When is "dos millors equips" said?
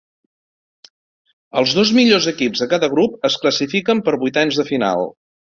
1.79-2.65